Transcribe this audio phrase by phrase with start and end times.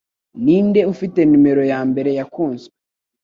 [0.43, 2.75] Ninde ufite numero ya mbere yakunzwe